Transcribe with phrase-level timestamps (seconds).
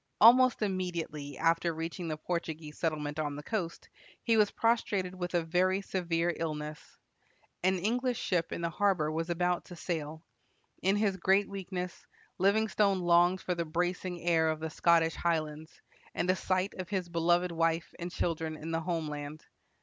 [0.19, 3.87] Almost immediately after reaching the Portuguese settlement on the coast,
[4.23, 6.97] he was prostrated with a very severe illness.
[7.61, 10.23] An English ship in the harbor was about to sail.
[10.81, 12.07] In his great weakness,
[12.39, 15.79] Livingstone longed for the bracing air of the Scottish highlands,
[16.15, 19.45] and a sight of his beloved wife and children in the home land.